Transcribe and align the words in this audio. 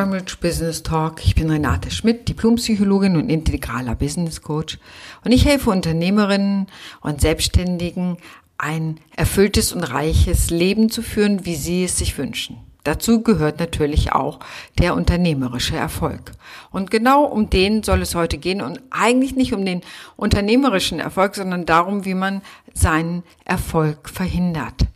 Cambridge 0.00 0.36
Business 0.40 0.82
Talk. 0.82 1.22
Ich 1.26 1.34
bin 1.34 1.50
Renate 1.50 1.90
Schmidt, 1.90 2.26
Diplompsychologin 2.26 3.18
und 3.18 3.28
integraler 3.28 3.94
Business 3.94 4.40
Coach. 4.40 4.78
Und 5.26 5.30
ich 5.30 5.44
helfe 5.44 5.68
Unternehmerinnen 5.68 6.68
und 7.02 7.20
Selbstständigen, 7.20 8.16
ein 8.56 8.96
erfülltes 9.14 9.74
und 9.74 9.82
reiches 9.82 10.48
Leben 10.48 10.88
zu 10.88 11.02
führen, 11.02 11.44
wie 11.44 11.54
sie 11.54 11.84
es 11.84 11.98
sich 11.98 12.16
wünschen. 12.16 12.56
Dazu 12.82 13.22
gehört 13.22 13.60
natürlich 13.60 14.12
auch 14.12 14.40
der 14.78 14.94
unternehmerische 14.94 15.76
Erfolg. 15.76 16.32
Und 16.70 16.90
genau 16.90 17.24
um 17.24 17.50
den 17.50 17.82
soll 17.82 18.00
es 18.00 18.14
heute 18.14 18.38
gehen 18.38 18.62
und 18.62 18.80
eigentlich 18.88 19.36
nicht 19.36 19.52
um 19.52 19.66
den 19.66 19.82
unternehmerischen 20.16 20.98
Erfolg, 20.98 21.34
sondern 21.34 21.66
darum, 21.66 22.06
wie 22.06 22.14
man 22.14 22.40
seinen 22.72 23.22
Erfolg 23.44 24.08
verhindert. 24.08 24.86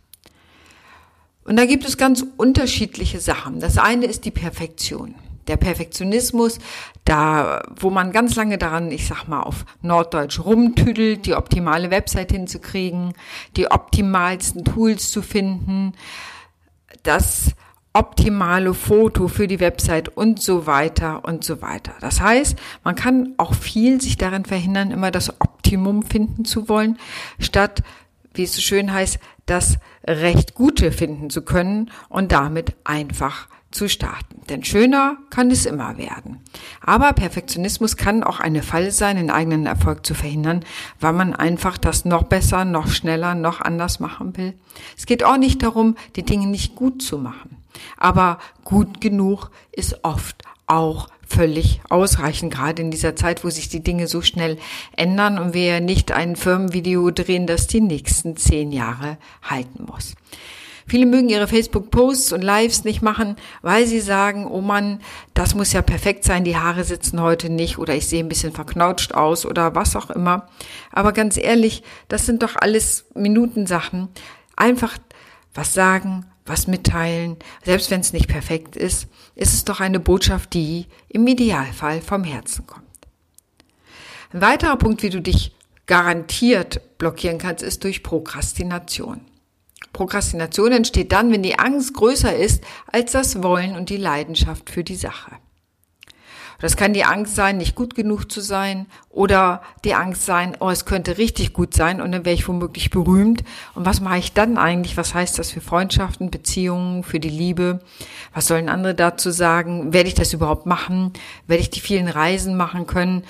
Und 1.45 1.57
da 1.57 1.65
gibt 1.65 1.85
es 1.85 1.97
ganz 1.97 2.25
unterschiedliche 2.37 3.19
Sachen. 3.19 3.59
Das 3.59 3.77
eine 3.77 4.07
ist 4.07 4.25
die 4.25 4.31
Perfektion. 4.31 5.15
Der 5.47 5.57
Perfektionismus, 5.57 6.57
da, 7.05 7.61
wo 7.79 7.91
man 7.91 8.11
ganz 8.11 8.35
lange 8.35 8.57
daran, 8.57 8.89
ich 8.89 9.05
sag 9.05 9.27
mal, 9.27 9.43
auf 9.43 9.63
Norddeutsch 9.83 10.39
rumtüdelt, 10.39 11.27
die 11.27 11.35
optimale 11.35 11.91
Website 11.91 12.31
hinzukriegen, 12.31 13.13
die 13.55 13.69
optimalsten 13.69 14.65
Tools 14.65 15.11
zu 15.11 15.21
finden, 15.21 15.93
das 17.03 17.51
optimale 17.93 18.73
Foto 18.73 19.27
für 19.27 19.47
die 19.47 19.59
Website 19.59 20.09
und 20.09 20.41
so 20.41 20.65
weiter 20.65 21.23
und 21.25 21.43
so 21.43 21.61
weiter. 21.61 21.93
Das 22.01 22.21
heißt, 22.21 22.57
man 22.83 22.95
kann 22.95 23.35
auch 23.37 23.53
viel 23.53 24.01
sich 24.01 24.17
darin 24.17 24.45
verhindern, 24.45 24.89
immer 24.89 25.11
das 25.11 25.39
Optimum 25.39 26.01
finden 26.01 26.43
zu 26.43 26.67
wollen, 26.67 26.97
statt 27.39 27.83
wie 28.33 28.43
es 28.43 28.53
so 28.53 28.61
schön 28.61 28.91
heißt, 28.91 29.19
das 29.45 29.77
recht 30.05 30.55
Gute 30.55 30.91
finden 30.91 31.29
zu 31.29 31.43
können 31.43 31.91
und 32.09 32.31
damit 32.31 32.75
einfach 32.83 33.47
zu 33.75 33.89
starten. 33.89 34.41
Denn 34.49 34.63
schöner 34.63 35.17
kann 35.29 35.51
es 35.51 35.65
immer 35.65 35.97
werden. 35.97 36.39
Aber 36.81 37.11
Perfektionismus 37.13 37.97
kann 37.97 38.23
auch 38.23 38.39
eine 38.39 38.63
Falle 38.63 38.91
sein, 38.91 39.17
den 39.17 39.29
eigenen 39.29 39.65
Erfolg 39.65 40.05
zu 40.05 40.13
verhindern, 40.13 40.63
weil 40.99 41.13
man 41.13 41.35
einfach 41.35 41.77
das 41.77 42.05
noch 42.05 42.23
besser, 42.23 42.63
noch 42.63 42.87
schneller, 42.87 43.35
noch 43.35 43.61
anders 43.61 43.99
machen 43.99 44.37
will. 44.37 44.53
Es 44.97 45.05
geht 45.05 45.23
auch 45.23 45.37
nicht 45.37 45.61
darum, 45.61 45.95
die 46.15 46.23
Dinge 46.23 46.47
nicht 46.47 46.75
gut 46.75 47.01
zu 47.01 47.17
machen. 47.17 47.57
Aber 47.97 48.39
gut 48.63 49.01
genug 49.01 49.51
ist 49.71 50.03
oft 50.03 50.43
auch 50.67 51.09
völlig 51.27 51.81
ausreichend, 51.89 52.53
gerade 52.53 52.81
in 52.81 52.91
dieser 52.91 53.15
Zeit, 53.15 53.43
wo 53.43 53.49
sich 53.49 53.69
die 53.69 53.83
Dinge 53.83 54.07
so 54.07 54.21
schnell 54.21 54.57
ändern 54.95 55.39
und 55.39 55.53
wir 55.53 55.79
nicht 55.79 56.11
ein 56.11 56.35
Firmenvideo 56.35 57.11
drehen, 57.11 57.47
das 57.47 57.67
die 57.67 57.81
nächsten 57.81 58.37
zehn 58.37 58.71
Jahre 58.71 59.17
halten 59.41 59.85
muss. 59.85 60.15
Viele 60.87 61.07
mögen 61.07 61.29
ihre 61.29 61.47
Facebook-Posts 61.47 62.33
und 62.33 62.43
Lives 62.43 62.83
nicht 62.83 63.01
machen, 63.01 63.37
weil 63.63 63.87
sie 63.87 63.99
sagen, 63.99 64.45
oh 64.45 64.61
Mann, 64.61 64.99
das 65.33 65.55
muss 65.55 65.73
ja 65.73 65.81
perfekt 65.81 66.23
sein, 66.23 66.43
die 66.43 66.57
Haare 66.57 66.83
sitzen 66.83 67.19
heute 67.21 67.49
nicht 67.49 67.79
oder 67.79 67.95
ich 67.95 68.07
sehe 68.07 68.23
ein 68.23 68.29
bisschen 68.29 68.53
verknautscht 68.53 69.13
aus 69.13 69.47
oder 69.47 69.73
was 69.73 69.95
auch 69.95 70.11
immer. 70.11 70.47
Aber 70.91 71.11
ganz 71.11 71.37
ehrlich, 71.37 71.81
das 72.07 72.27
sind 72.27 72.43
doch 72.43 72.55
alles 72.55 73.05
Minutensachen. 73.15 74.09
Einfach 74.55 74.95
was 75.55 75.73
sagen, 75.73 76.27
was 76.45 76.67
mitteilen, 76.67 77.37
selbst 77.63 77.89
wenn 77.91 78.01
es 78.01 78.13
nicht 78.13 78.27
perfekt 78.27 78.75
ist, 78.75 79.07
ist 79.35 79.53
es 79.53 79.65
doch 79.65 79.79
eine 79.79 79.99
Botschaft, 79.99 80.53
die 80.53 80.85
im 81.09 81.25
Idealfall 81.27 82.01
vom 82.01 82.23
Herzen 82.23 82.67
kommt. 82.67 82.85
Ein 84.31 84.41
weiterer 84.41 84.75
Punkt, 84.77 85.01
wie 85.01 85.09
du 85.09 85.21
dich 85.21 85.55
garantiert 85.85 86.97
blockieren 86.97 87.37
kannst, 87.37 87.63
ist 87.63 87.83
durch 87.83 88.03
Prokrastination. 88.03 89.21
Prokrastination 89.93 90.71
entsteht 90.71 91.11
dann, 91.11 91.31
wenn 91.31 91.43
die 91.43 91.57
Angst 91.57 91.93
größer 91.93 92.35
ist 92.35 92.63
als 92.91 93.13
das 93.13 93.43
Wollen 93.43 93.75
und 93.75 93.89
die 93.89 93.97
Leidenschaft 93.97 94.69
für 94.69 94.83
die 94.83 94.95
Sache. 94.95 95.31
Das 96.59 96.77
kann 96.77 96.93
die 96.93 97.03
Angst 97.03 97.35
sein, 97.35 97.57
nicht 97.57 97.75
gut 97.75 97.95
genug 97.95 98.31
zu 98.31 98.41
sein 98.41 98.85
oder 99.09 99.61
die 99.83 99.93
Angst 99.93 100.25
sein, 100.25 100.55
oh, 100.59 100.69
es 100.69 100.85
könnte 100.85 101.17
richtig 101.17 101.53
gut 101.53 101.73
sein 101.73 102.01
und 102.01 102.11
dann 102.11 102.25
wäre 102.25 102.35
ich 102.35 102.47
womöglich 102.47 102.89
berühmt. 102.89 103.43
Und 103.73 103.85
was 103.85 104.01
mache 104.01 104.19
ich 104.19 104.33
dann 104.33 104.57
eigentlich? 104.57 104.97
Was 104.97 105.13
heißt 105.13 105.37
das 105.37 105.51
für 105.51 105.61
Freundschaften, 105.61 106.31
Beziehungen, 106.31 107.03
für 107.03 107.19
die 107.19 107.29
Liebe? 107.29 107.81
Was 108.33 108.47
sollen 108.47 108.69
andere 108.69 108.95
dazu 108.95 109.31
sagen? 109.31 109.93
Werde 109.93 110.07
ich 110.07 110.15
das 110.15 110.33
überhaupt 110.33 110.65
machen? 110.65 111.11
Werde 111.47 111.61
ich 111.61 111.69
die 111.69 111.81
vielen 111.81 112.07
Reisen 112.07 112.55
machen 112.55 112.87
können? 112.87 113.23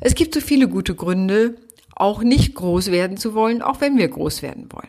Es 0.00 0.14
gibt 0.14 0.34
so 0.34 0.40
viele 0.40 0.68
gute 0.68 0.94
Gründe, 0.94 1.56
auch 1.94 2.22
nicht 2.22 2.54
groß 2.54 2.92
werden 2.92 3.16
zu 3.16 3.34
wollen, 3.34 3.60
auch 3.60 3.80
wenn 3.80 3.98
wir 3.98 4.08
groß 4.08 4.42
werden 4.42 4.68
wollen. 4.70 4.88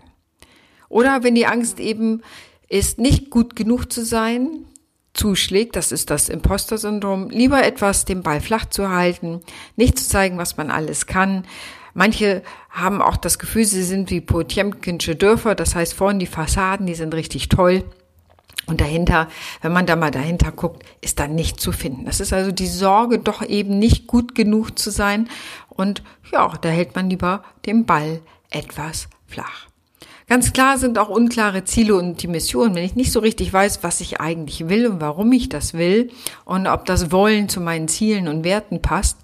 Oder 0.90 1.24
wenn 1.24 1.36
die 1.36 1.48
Angst 1.48 1.80
eben 1.80 2.22
ist, 2.68 3.00
nicht 3.00 3.32
gut 3.32 3.56
genug 3.56 3.92
zu 3.92 4.06
sein, 4.06 4.66
zuschlägt, 5.14 5.76
das 5.76 5.92
ist 5.92 6.10
das 6.10 6.30
Imposter-Syndrom, 6.30 7.30
lieber 7.30 7.64
etwas 7.64 8.06
den 8.06 8.24
Ball 8.24 8.42
flach 8.42 8.66
zu 8.66 8.90
halten, 8.90 9.42
nicht 9.76 10.00
zu 10.00 10.08
zeigen, 10.08 10.38
was 10.38 10.58
man 10.58 10.72
alles 10.72 11.06
kann. 11.08 11.46
Manche 11.94 12.44
haben 12.70 13.02
auch 13.02 13.18
das 13.18 13.40
Gefühl, 13.40 13.66
sie 13.66 13.84
sind 13.84 14.12
wie 14.12 14.22
Potjemkinsche 14.22 15.16
Dörfer, 15.16 15.56
das 15.56 15.76
heißt 15.76 15.94
vorne 15.94 16.20
die 16.20 16.28
Fassaden, 16.28 16.86
die 16.86 16.96
sind 16.96 17.14
richtig 17.14 17.50
toll. 17.50 17.84
Und 18.68 18.82
dahinter, 18.82 19.28
wenn 19.62 19.74
man 19.74 19.88
da 19.88 19.96
mal 19.96 20.12
dahinter 20.12 20.52
guckt, 20.52 20.84
ist 21.02 21.20
da 21.20 21.28
nicht 21.28 21.60
zu 21.60 21.72
finden. 21.72 22.06
Das 22.06 22.20
ist 22.20 22.34
also 22.34 22.52
die 22.52 22.68
Sorge, 22.68 23.18
doch 23.18 23.42
eben 23.42 23.80
nicht 23.80 24.06
gut 24.06 24.36
genug 24.36 24.78
zu 24.78 24.92
sein. 24.92 25.28
Und 25.70 26.04
ja, 26.32 26.54
da 26.62 26.70
hält 26.70 26.96
man 26.96 27.10
lieber 27.10 27.44
den 27.66 27.88
Ball 27.88 28.22
etwas 28.52 29.08
flach. 29.26 29.69
Ganz 30.30 30.54
klar 30.54 30.78
sind 30.78 31.00
auch 31.00 31.10
unklare 31.10 31.64
Ziele 31.64 31.96
und 31.96 32.22
die 32.22 32.28
Mission. 32.28 32.76
Wenn 32.76 32.84
ich 32.84 32.96
nicht 32.96 33.12
so 33.12 33.20
richtig 33.20 33.52
weiß, 33.52 33.82
was 33.82 34.00
ich 34.00 34.22
eigentlich 34.22 34.70
will 34.70 34.86
und 34.86 35.02
warum 35.02 35.32
ich 35.32 35.50
das 35.50 35.74
will 35.74 36.12
und 36.46 36.68
ob 36.68 36.86
das 36.86 37.12
Wollen 37.12 37.50
zu 37.50 37.60
meinen 37.60 37.88
Zielen 37.88 38.28
und 38.28 38.44
Werten 38.44 38.80
passt, 38.80 39.18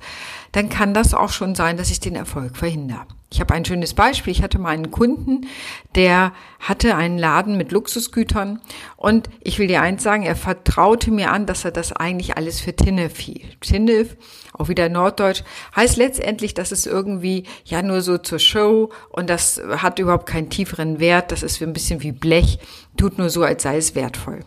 dann 0.52 0.68
kann 0.68 0.96
das 0.96 1.14
auch 1.14 1.30
schon 1.30 1.54
sein, 1.54 1.78
dass 1.78 1.92
ich 1.92 2.00
den 2.00 2.16
Erfolg 2.16 2.58
verhindere. 2.58 3.06
Ich 3.36 3.42
habe 3.42 3.54
ein 3.54 3.66
schönes 3.66 3.94
Beispiel. 3.94 4.32
Ich 4.32 4.42
hatte 4.42 4.60
mal 4.60 4.70
einen 4.70 4.92
Kunden, 4.92 5.46
der 5.94 6.32
hatte 6.62 6.96
einen 6.96 7.18
Laden 7.18 7.58
mit 7.58 7.74
Luxusgütern 7.74 8.62
und 8.96 9.30
ich 9.42 9.60
will 9.60 9.68
dir 9.68 9.82
eins 9.82 10.04
sagen, 10.04 10.24
er 10.24 10.38
vertraute 10.38 11.12
mir 11.12 11.32
an, 11.32 11.46
dass 11.46 11.66
er 11.66 11.72
das 11.72 11.92
eigentlich 11.92 12.38
alles 12.38 12.62
für 12.62 12.74
Tinnef 12.74 13.20
hielt. 13.20 13.60
Tinnef, 13.60 14.16
auch 14.54 14.70
wieder 14.70 14.88
Norddeutsch, 14.88 15.44
heißt 15.76 15.98
letztendlich, 15.98 16.54
dass 16.54 16.72
es 16.72 16.86
irgendwie 16.86 17.44
ja 17.66 17.82
nur 17.82 18.02
so 18.02 18.18
zur 18.18 18.40
Show 18.40 18.94
und 19.10 19.30
das 19.30 19.62
hat 19.80 20.00
überhaupt 20.00 20.28
keinen 20.28 20.50
tieferen 20.50 21.02
Wert. 21.02 21.34
Das 21.34 21.44
ist 21.44 21.62
ein 21.62 21.74
bisschen 21.74 22.04
wie 22.04 22.14
Blech, 22.14 22.60
tut 22.96 23.18
nur 23.18 23.30
so, 23.30 23.44
als 23.44 23.64
sei 23.64 23.76
es 23.76 23.96
wertvoll. 23.96 24.46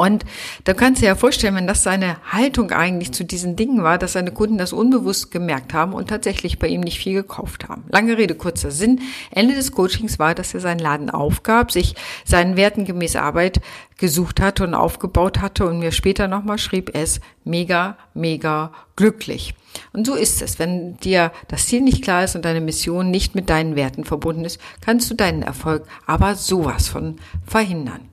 Und 0.00 0.24
da 0.62 0.74
kannst 0.74 1.00
du 1.00 1.02
dir 1.02 1.08
ja 1.08 1.14
vorstellen, 1.16 1.56
wenn 1.56 1.66
das 1.66 1.82
seine 1.82 2.18
Haltung 2.30 2.70
eigentlich 2.70 3.10
zu 3.10 3.24
diesen 3.24 3.56
Dingen 3.56 3.82
war, 3.82 3.98
dass 3.98 4.12
seine 4.12 4.30
Kunden 4.30 4.56
das 4.56 4.72
unbewusst 4.72 5.32
gemerkt 5.32 5.74
haben 5.74 5.92
und 5.92 6.08
tatsächlich 6.08 6.60
bei 6.60 6.68
ihm 6.68 6.82
nicht 6.82 7.00
viel 7.00 7.14
gekauft 7.14 7.68
haben. 7.68 7.82
Lange 7.88 8.16
Rede, 8.16 8.36
kurzer 8.36 8.70
Sinn. 8.70 9.00
Ende 9.32 9.56
des 9.56 9.72
Coachings 9.72 10.20
war, 10.20 10.36
dass 10.36 10.54
er 10.54 10.60
seinen 10.60 10.78
Laden 10.78 11.10
aufgab, 11.10 11.72
sich 11.72 11.96
seinen 12.24 12.56
Werten 12.56 12.84
gemäß 12.84 13.16
Arbeit 13.16 13.60
gesucht 13.96 14.40
hatte 14.40 14.62
und 14.62 14.74
aufgebaut 14.74 15.40
hatte 15.40 15.66
und 15.66 15.80
mir 15.80 15.90
später 15.90 16.28
nochmal 16.28 16.58
schrieb, 16.58 16.90
ist 16.90 17.20
mega, 17.42 17.98
mega 18.14 18.70
glücklich. 18.94 19.56
Und 19.92 20.06
so 20.06 20.14
ist 20.14 20.42
es. 20.42 20.60
Wenn 20.60 20.96
dir 20.98 21.32
das 21.48 21.66
Ziel 21.66 21.80
nicht 21.80 22.04
klar 22.04 22.22
ist 22.22 22.36
und 22.36 22.44
deine 22.44 22.60
Mission 22.60 23.10
nicht 23.10 23.34
mit 23.34 23.50
deinen 23.50 23.74
Werten 23.74 24.04
verbunden 24.04 24.44
ist, 24.44 24.60
kannst 24.80 25.10
du 25.10 25.16
deinen 25.16 25.42
Erfolg 25.42 25.88
aber 26.06 26.36
sowas 26.36 26.86
von 26.86 27.16
verhindern. 27.44 28.08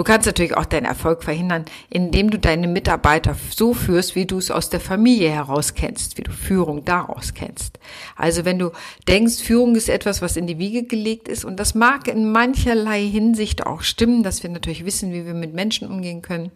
Du 0.00 0.04
kannst 0.04 0.24
natürlich 0.24 0.56
auch 0.56 0.64
deinen 0.64 0.86
Erfolg 0.86 1.22
verhindern, 1.22 1.66
indem 1.90 2.30
du 2.30 2.38
deine 2.38 2.68
Mitarbeiter 2.68 3.36
so 3.50 3.74
führst, 3.74 4.14
wie 4.14 4.24
du 4.24 4.38
es 4.38 4.50
aus 4.50 4.70
der 4.70 4.80
Familie 4.80 5.28
heraus 5.28 5.74
kennst, 5.74 6.16
wie 6.16 6.22
du 6.22 6.32
Führung 6.32 6.86
daraus 6.86 7.34
kennst. 7.34 7.78
Also 8.16 8.46
wenn 8.46 8.58
du 8.58 8.70
denkst, 9.08 9.42
Führung 9.42 9.74
ist 9.76 9.90
etwas, 9.90 10.22
was 10.22 10.38
in 10.38 10.46
die 10.46 10.58
Wiege 10.58 10.84
gelegt 10.84 11.28
ist, 11.28 11.44
und 11.44 11.60
das 11.60 11.74
mag 11.74 12.08
in 12.08 12.32
mancherlei 12.32 13.02
Hinsicht 13.02 13.66
auch 13.66 13.82
stimmen, 13.82 14.22
dass 14.22 14.42
wir 14.42 14.48
natürlich 14.48 14.86
wissen, 14.86 15.12
wie 15.12 15.26
wir 15.26 15.34
mit 15.34 15.52
Menschen 15.52 15.86
umgehen 15.86 16.22
können, 16.22 16.50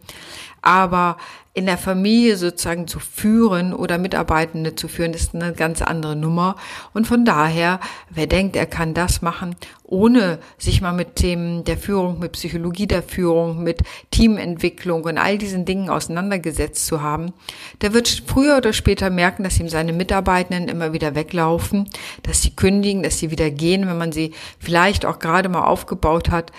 aber 0.62 1.18
in 1.56 1.66
der 1.66 1.78
Familie 1.78 2.36
sozusagen 2.36 2.88
zu 2.88 2.98
führen 2.98 3.72
oder 3.72 3.96
Mitarbeitende 3.96 4.74
zu 4.74 4.88
führen, 4.88 5.14
ist 5.14 5.36
eine 5.36 5.52
ganz 5.52 5.82
andere 5.82 6.16
Nummer. 6.16 6.56
Und 6.92 7.06
von 7.06 7.24
daher, 7.24 7.78
wer 8.10 8.26
denkt, 8.26 8.56
er 8.56 8.66
kann 8.66 8.92
das 8.92 9.22
machen, 9.22 9.54
ohne 9.84 10.40
sich 10.58 10.80
mal 10.80 10.92
mit 10.92 11.14
Themen 11.14 11.62
der 11.62 11.78
Führung, 11.78 12.18
mit 12.18 12.32
Psychologie 12.32 12.88
der 12.88 13.04
Führung, 13.04 13.62
mit 13.62 13.82
Teamentwicklung 14.10 15.04
und 15.04 15.16
all 15.16 15.38
diesen 15.38 15.64
Dingen 15.64 15.90
auseinandergesetzt 15.90 16.86
zu 16.86 17.02
haben, 17.02 17.32
der 17.82 17.94
wird 17.94 18.24
früher 18.26 18.56
oder 18.56 18.72
später 18.72 19.08
merken, 19.08 19.44
dass 19.44 19.60
ihm 19.60 19.68
seine 19.68 19.92
Mitarbeitenden 19.92 20.68
immer 20.68 20.92
wieder 20.92 21.14
weglaufen, 21.14 21.88
dass 22.24 22.42
sie 22.42 22.56
kündigen, 22.56 23.04
dass 23.04 23.20
sie 23.20 23.30
wieder 23.30 23.50
gehen, 23.50 23.86
wenn 23.86 23.98
man 23.98 24.10
sie 24.10 24.32
vielleicht 24.58 25.06
auch 25.06 25.20
gerade 25.20 25.48
mal 25.48 25.64
aufgebaut 25.64 26.30
hat. 26.30 26.50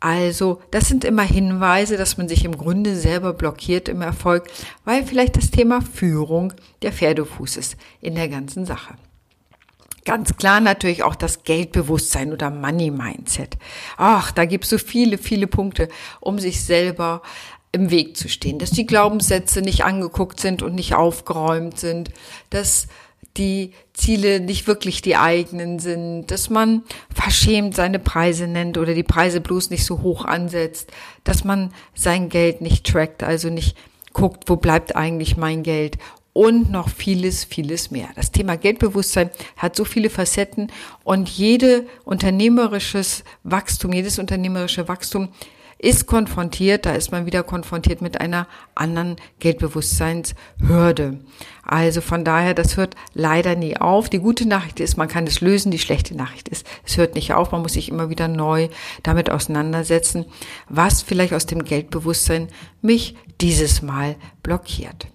Also, 0.00 0.60
das 0.70 0.88
sind 0.88 1.04
immer 1.04 1.22
Hinweise, 1.22 1.96
dass 1.96 2.18
man 2.18 2.28
sich 2.28 2.44
im 2.44 2.56
Grunde 2.56 2.96
selber 2.96 3.32
blockiert 3.32 3.88
im 3.88 4.02
Erfolg, 4.02 4.46
weil 4.84 5.04
vielleicht 5.04 5.36
das 5.36 5.50
Thema 5.50 5.80
Führung 5.80 6.52
der 6.82 6.92
Pferdefuß 6.92 7.56
ist 7.56 7.76
in 8.00 8.14
der 8.14 8.28
ganzen 8.28 8.66
Sache. 8.66 8.94
Ganz 10.04 10.36
klar 10.36 10.60
natürlich 10.60 11.02
auch 11.02 11.16
das 11.16 11.42
Geldbewusstsein 11.42 12.32
oder 12.32 12.50
Money 12.50 12.92
Mindset. 12.92 13.56
Ach, 13.96 14.30
da 14.30 14.44
gibt 14.44 14.64
es 14.64 14.70
so 14.70 14.78
viele, 14.78 15.18
viele 15.18 15.48
Punkte, 15.48 15.88
um 16.20 16.38
sich 16.38 16.62
selber 16.62 17.22
im 17.72 17.90
Weg 17.90 18.16
zu 18.16 18.28
stehen, 18.28 18.58
dass 18.58 18.70
die 18.70 18.86
Glaubenssätze 18.86 19.62
nicht 19.62 19.84
angeguckt 19.84 20.38
sind 20.40 20.62
und 20.62 20.74
nicht 20.74 20.94
aufgeräumt 20.94 21.78
sind, 21.78 22.10
dass 22.50 22.86
die 23.36 23.72
Ziele 23.92 24.40
nicht 24.40 24.66
wirklich 24.66 25.02
die 25.02 25.16
eigenen 25.16 25.78
sind, 25.78 26.26
dass 26.30 26.50
man 26.50 26.82
verschämt 27.14 27.74
seine 27.74 27.98
Preise 27.98 28.46
nennt 28.46 28.78
oder 28.78 28.94
die 28.94 29.02
Preise 29.02 29.40
bloß 29.40 29.70
nicht 29.70 29.84
so 29.84 30.02
hoch 30.02 30.24
ansetzt, 30.24 30.90
dass 31.24 31.44
man 31.44 31.72
sein 31.94 32.28
Geld 32.28 32.60
nicht 32.60 32.86
trackt, 32.86 33.22
also 33.22 33.48
nicht 33.48 33.76
guckt, 34.12 34.44
wo 34.48 34.56
bleibt 34.56 34.96
eigentlich 34.96 35.36
mein 35.36 35.62
Geld 35.62 35.98
und 36.32 36.70
noch 36.70 36.90
vieles, 36.90 37.44
vieles 37.44 37.90
mehr. 37.90 38.08
Das 38.14 38.30
Thema 38.30 38.56
Geldbewusstsein 38.56 39.30
hat 39.56 39.74
so 39.74 39.86
viele 39.86 40.10
Facetten 40.10 40.70
und 41.02 41.30
jede 41.30 41.86
unternehmerisches 42.04 43.24
Wachstum, 43.42 43.94
jedes 43.94 44.18
unternehmerische 44.18 44.86
Wachstum 44.86 45.28
ist 45.78 46.06
konfrontiert, 46.06 46.86
da 46.86 46.92
ist 46.92 47.12
man 47.12 47.26
wieder 47.26 47.42
konfrontiert 47.42 48.00
mit 48.00 48.20
einer 48.20 48.46
anderen 48.74 49.16
Geldbewusstseinshürde. 49.40 51.20
Also 51.62 52.00
von 52.00 52.24
daher, 52.24 52.54
das 52.54 52.76
hört 52.76 52.94
leider 53.12 53.56
nie 53.56 53.76
auf. 53.76 54.08
Die 54.08 54.20
gute 54.20 54.46
Nachricht 54.48 54.80
ist, 54.80 54.96
man 54.96 55.08
kann 55.08 55.26
es 55.26 55.40
lösen. 55.40 55.70
Die 55.70 55.78
schlechte 55.78 56.16
Nachricht 56.16 56.48
ist, 56.48 56.66
es 56.84 56.96
hört 56.96 57.14
nicht 57.14 57.34
auf. 57.34 57.52
Man 57.52 57.62
muss 57.62 57.74
sich 57.74 57.88
immer 57.88 58.08
wieder 58.08 58.28
neu 58.28 58.68
damit 59.02 59.30
auseinandersetzen, 59.30 60.26
was 60.68 61.02
vielleicht 61.02 61.34
aus 61.34 61.46
dem 61.46 61.64
Geldbewusstsein 61.64 62.48
mich 62.80 63.16
dieses 63.40 63.82
Mal 63.82 64.16
blockiert. 64.42 65.08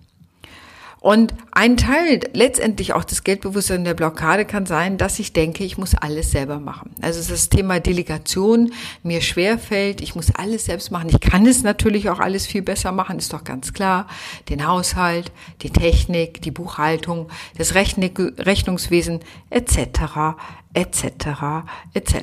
Und 1.02 1.34
ein 1.50 1.78
Teil 1.78 2.20
letztendlich 2.34 2.94
auch 2.94 3.04
des 3.04 3.24
Geldbewusstseins 3.24 3.86
der 3.86 3.96
Blockade 3.96 4.46
kann 4.46 4.68
sein, 4.68 5.00
dass 5.00 5.18
ich 5.18 5.34
denke, 5.34 5.64
ich 5.64 5.80
muss 5.80 5.96
alles 5.96 6.30
selber 6.30 6.60
machen. 6.60 6.92
Also 7.02 7.28
das 7.28 7.50
Thema 7.50 7.80
Delegation 7.80 8.72
mir 9.02 9.22
schwerfällt, 9.22 10.00
ich 10.00 10.14
muss 10.14 10.30
alles 10.36 10.66
selbst 10.66 10.92
machen. 10.92 11.10
Ich 11.10 11.20
kann 11.20 11.48
es 11.48 11.64
natürlich 11.64 12.08
auch 12.12 12.20
alles 12.20 12.46
viel 12.46 12.62
besser 12.62 12.92
machen, 12.92 13.18
ist 13.18 13.34
doch 13.34 13.44
ganz 13.44 13.74
klar. 13.74 14.06
Den 14.48 14.68
Haushalt, 14.68 15.32
die 15.64 15.72
Technik, 15.72 16.44
die 16.44 16.52
Buchhaltung, 16.52 17.30
das 17.58 17.74
Rechnungswesen 17.74 19.22
etc. 19.50 20.38
etc. 20.76 21.66
etc. 21.96 22.16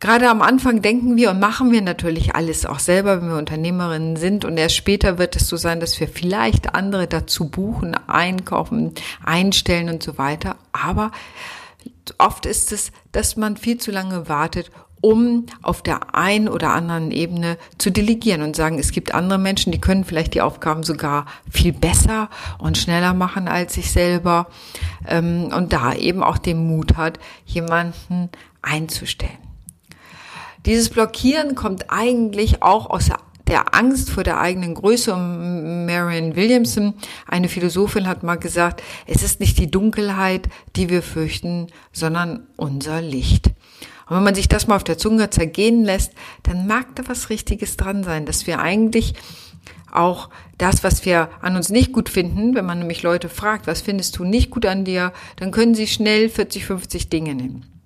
Gerade 0.00 0.30
am 0.30 0.40
Anfang 0.40 0.80
denken 0.80 1.16
wir 1.16 1.30
und 1.30 1.40
machen 1.40 1.72
wir 1.72 1.82
natürlich 1.82 2.34
alles 2.34 2.64
auch 2.64 2.78
selber, 2.78 3.20
wenn 3.20 3.28
wir 3.28 3.36
Unternehmerinnen 3.36 4.16
sind. 4.16 4.46
Und 4.46 4.56
erst 4.56 4.76
später 4.76 5.18
wird 5.18 5.36
es 5.36 5.46
so 5.46 5.58
sein, 5.58 5.78
dass 5.78 6.00
wir 6.00 6.08
vielleicht 6.08 6.74
andere 6.74 7.06
dazu 7.06 7.50
buchen, 7.50 7.94
einkaufen, 8.08 8.94
einstellen 9.22 9.90
und 9.90 10.02
so 10.02 10.16
weiter. 10.16 10.56
Aber 10.72 11.10
oft 12.16 12.46
ist 12.46 12.72
es, 12.72 12.92
dass 13.12 13.36
man 13.36 13.58
viel 13.58 13.76
zu 13.76 13.90
lange 13.90 14.26
wartet, 14.26 14.70
um 15.02 15.44
auf 15.60 15.82
der 15.82 16.14
einen 16.14 16.48
oder 16.48 16.70
anderen 16.70 17.10
Ebene 17.10 17.58
zu 17.76 17.90
delegieren 17.90 18.40
und 18.40 18.56
sagen, 18.56 18.78
es 18.78 18.92
gibt 18.92 19.14
andere 19.14 19.38
Menschen, 19.38 19.70
die 19.70 19.80
können 19.80 20.04
vielleicht 20.04 20.32
die 20.32 20.42
Aufgaben 20.42 20.82
sogar 20.82 21.26
viel 21.50 21.72
besser 21.74 22.30
und 22.58 22.78
schneller 22.78 23.12
machen 23.12 23.48
als 23.48 23.76
ich 23.76 23.90
selber 23.90 24.46
ähm, 25.06 25.50
und 25.54 25.74
da 25.74 25.94
eben 25.94 26.22
auch 26.22 26.38
den 26.38 26.66
Mut 26.66 26.96
hat, 26.96 27.18
jemanden 27.44 28.30
einzustellen. 28.62 29.49
Dieses 30.66 30.90
Blockieren 30.90 31.54
kommt 31.54 31.86
eigentlich 31.88 32.62
auch 32.62 32.90
aus 32.90 33.10
der 33.48 33.74
Angst 33.74 34.10
vor 34.10 34.22
der 34.22 34.40
eigenen 34.40 34.74
Größe. 34.74 35.12
Und 35.12 35.86
Marion 35.86 36.36
Williamson, 36.36 36.94
eine 37.26 37.48
Philosophin, 37.48 38.06
hat 38.06 38.22
mal 38.22 38.36
gesagt, 38.36 38.82
es 39.06 39.22
ist 39.22 39.40
nicht 39.40 39.58
die 39.58 39.70
Dunkelheit, 39.70 40.48
die 40.76 40.88
wir 40.88 41.02
fürchten, 41.02 41.66
sondern 41.92 42.46
unser 42.56 43.00
Licht. 43.00 43.48
Und 44.08 44.16
wenn 44.16 44.24
man 44.24 44.34
sich 44.34 44.48
das 44.48 44.66
mal 44.66 44.76
auf 44.76 44.84
der 44.84 44.98
Zunge 44.98 45.30
zergehen 45.30 45.84
lässt, 45.84 46.12
dann 46.42 46.66
mag 46.66 46.94
da 46.96 47.04
was 47.06 47.30
Richtiges 47.30 47.76
dran 47.76 48.04
sein, 48.04 48.26
dass 48.26 48.46
wir 48.46 48.60
eigentlich 48.60 49.14
auch 49.92 50.30
das, 50.58 50.84
was 50.84 51.04
wir 51.04 51.30
an 51.40 51.56
uns 51.56 51.70
nicht 51.70 51.92
gut 51.92 52.08
finden, 52.08 52.54
wenn 52.54 52.66
man 52.66 52.78
nämlich 52.78 53.02
Leute 53.02 53.28
fragt, 53.28 53.66
was 53.66 53.80
findest 53.82 54.18
du 54.18 54.24
nicht 54.24 54.50
gut 54.50 54.66
an 54.66 54.84
dir, 54.84 55.12
dann 55.36 55.50
können 55.50 55.74
sie 55.74 55.86
schnell 55.86 56.28
40, 56.28 56.64
50 56.64 57.08
Dinge 57.08 57.34
nennen. 57.34 57.79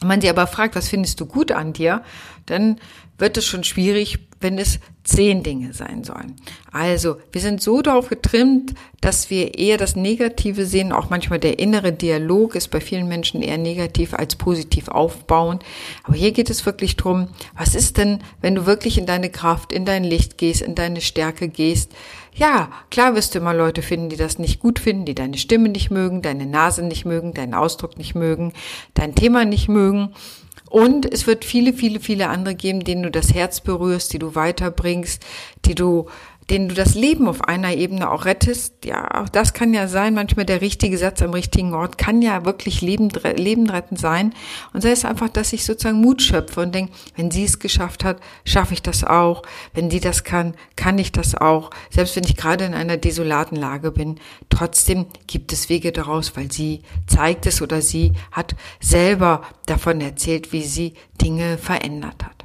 Wenn 0.00 0.08
man 0.08 0.20
sie 0.20 0.30
aber 0.30 0.46
fragt, 0.46 0.76
was 0.76 0.88
findest 0.88 1.20
du 1.20 1.26
gut 1.26 1.52
an 1.52 1.72
dir, 1.72 2.02
dann 2.46 2.78
wird 3.18 3.36
es 3.36 3.46
schon 3.46 3.64
schwierig, 3.64 4.18
wenn 4.40 4.58
es 4.58 4.78
zehn 5.04 5.42
Dinge 5.42 5.72
sein 5.72 6.02
sollen. 6.04 6.36
Also, 6.72 7.16
wir 7.32 7.40
sind 7.40 7.62
so 7.62 7.82
darauf 7.82 8.08
getrimmt, 8.08 8.74
dass 9.00 9.30
wir 9.30 9.58
eher 9.58 9.76
das 9.76 9.96
Negative 9.96 10.64
sehen. 10.66 10.92
Auch 10.92 11.10
manchmal 11.10 11.38
der 11.38 11.58
innere 11.58 11.92
Dialog 11.92 12.54
ist 12.54 12.68
bei 12.68 12.80
vielen 12.80 13.06
Menschen 13.06 13.42
eher 13.42 13.58
negativ 13.58 14.14
als 14.14 14.36
positiv 14.36 14.88
aufbauend. 14.88 15.62
Aber 16.02 16.14
hier 16.14 16.32
geht 16.32 16.50
es 16.50 16.66
wirklich 16.66 16.96
drum, 16.96 17.28
was 17.56 17.74
ist 17.74 17.98
denn, 17.98 18.20
wenn 18.40 18.54
du 18.54 18.66
wirklich 18.66 18.98
in 18.98 19.06
deine 19.06 19.30
Kraft, 19.30 19.72
in 19.72 19.84
dein 19.84 20.04
Licht 20.04 20.38
gehst, 20.38 20.62
in 20.62 20.74
deine 20.74 21.00
Stärke 21.00 21.48
gehst? 21.48 21.92
Ja, 22.34 22.70
klar 22.90 23.14
wirst 23.14 23.34
du 23.34 23.38
immer 23.38 23.54
Leute 23.54 23.82
finden, 23.82 24.08
die 24.08 24.16
das 24.16 24.38
nicht 24.38 24.58
gut 24.58 24.78
finden, 24.78 25.04
die 25.04 25.14
deine 25.14 25.38
Stimme 25.38 25.68
nicht 25.68 25.90
mögen, 25.90 26.20
deine 26.20 26.46
Nase 26.46 26.82
nicht 26.82 27.04
mögen, 27.04 27.32
deinen 27.32 27.54
Ausdruck 27.54 27.96
nicht 27.96 28.14
mögen, 28.14 28.52
dein 28.94 29.14
Thema 29.14 29.44
nicht 29.44 29.68
mögen. 29.68 30.14
Und 30.74 31.06
es 31.06 31.28
wird 31.28 31.44
viele, 31.44 31.72
viele, 31.72 32.00
viele 32.00 32.28
andere 32.30 32.56
geben, 32.56 32.82
denen 32.82 33.04
du 33.04 33.10
das 33.12 33.32
Herz 33.32 33.60
berührst, 33.60 34.12
die 34.12 34.18
du 34.18 34.34
weiterbringst, 34.34 35.24
die 35.66 35.76
du 35.76 36.06
denen 36.50 36.68
du 36.68 36.74
das 36.74 36.94
Leben 36.94 37.26
auf 37.28 37.44
einer 37.44 37.74
Ebene 37.74 38.10
auch 38.10 38.24
rettest. 38.24 38.84
Ja, 38.84 39.22
auch 39.22 39.28
das 39.28 39.54
kann 39.54 39.72
ja 39.72 39.88
sein. 39.88 40.14
Manchmal 40.14 40.44
der 40.44 40.60
richtige 40.60 40.98
Satz 40.98 41.22
am 41.22 41.32
richtigen 41.32 41.74
Ort 41.74 41.98
kann 41.98 42.22
ja 42.22 42.44
wirklich 42.44 42.80
Leben, 42.82 43.08
Leben 43.36 43.70
sein. 43.96 44.34
Und 44.72 44.82
sei 44.82 44.90
es 44.90 45.04
einfach, 45.04 45.28
dass 45.28 45.52
ich 45.52 45.64
sozusagen 45.64 46.00
Mut 46.00 46.22
schöpfe 46.22 46.60
und 46.60 46.74
denke, 46.74 46.92
wenn 47.16 47.30
sie 47.30 47.44
es 47.44 47.58
geschafft 47.58 48.04
hat, 48.04 48.20
schaffe 48.44 48.74
ich 48.74 48.82
das 48.82 49.04
auch. 49.04 49.42
Wenn 49.72 49.88
die 49.88 50.00
das 50.00 50.24
kann, 50.24 50.54
kann 50.76 50.98
ich 50.98 51.12
das 51.12 51.34
auch. 51.34 51.70
Selbst 51.90 52.16
wenn 52.16 52.24
ich 52.24 52.36
gerade 52.36 52.64
in 52.64 52.74
einer 52.74 52.96
desolaten 52.96 53.56
Lage 53.56 53.90
bin, 53.90 54.20
trotzdem 54.50 55.06
gibt 55.26 55.52
es 55.52 55.68
Wege 55.68 55.92
daraus, 55.92 56.36
weil 56.36 56.52
sie 56.52 56.82
zeigt 57.06 57.46
es 57.46 57.62
oder 57.62 57.80
sie 57.80 58.12
hat 58.30 58.54
selber 58.80 59.42
davon 59.66 60.00
erzählt, 60.00 60.52
wie 60.52 60.62
sie 60.62 60.94
Dinge 61.20 61.58
verändert 61.58 62.24
hat. 62.24 62.43